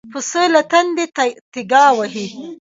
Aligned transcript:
پسه 0.11 0.43
له 0.53 0.61
تندې 0.71 1.05
تيګا 1.53 1.85
وهي. 1.97 2.27